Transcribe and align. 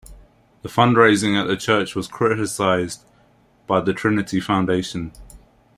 The 0.63 0.67
fundraising 0.67 1.39
at 1.39 1.45
the 1.45 1.55
church 1.55 1.93
was 1.95 2.07
criticized 2.07 3.03
by 3.67 3.81
the 3.81 3.93
Trinity 3.93 4.39
Foundation. 4.39 5.11